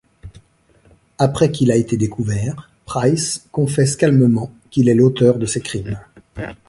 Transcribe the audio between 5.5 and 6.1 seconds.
crimes.